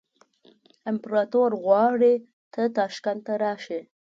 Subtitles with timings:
[0.89, 2.13] امپراطور غواړي
[2.53, 3.79] ته تاشکند ته راشې.